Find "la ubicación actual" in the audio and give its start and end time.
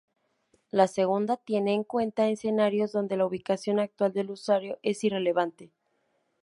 3.17-4.13